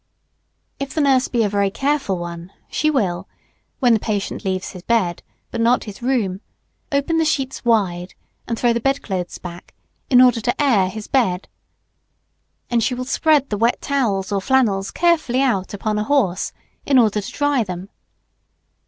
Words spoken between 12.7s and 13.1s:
And she will